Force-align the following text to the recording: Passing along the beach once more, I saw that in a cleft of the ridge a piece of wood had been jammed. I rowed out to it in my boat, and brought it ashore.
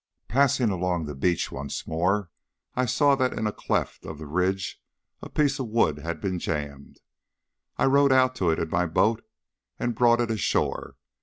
Passing 0.27 0.71
along 0.71 1.05
the 1.05 1.13
beach 1.13 1.51
once 1.51 1.85
more, 1.85 2.31
I 2.75 2.87
saw 2.87 3.13
that 3.17 3.37
in 3.37 3.45
a 3.45 3.51
cleft 3.51 4.03
of 4.03 4.17
the 4.17 4.25
ridge 4.25 4.81
a 5.21 5.29
piece 5.29 5.59
of 5.59 5.67
wood 5.67 5.99
had 5.99 6.19
been 6.19 6.39
jammed. 6.39 6.99
I 7.77 7.85
rowed 7.85 8.11
out 8.11 8.33
to 8.37 8.49
it 8.49 8.57
in 8.57 8.71
my 8.71 8.87
boat, 8.87 9.23
and 9.77 9.93
brought 9.93 10.19
it 10.19 10.31
ashore. 10.31 10.95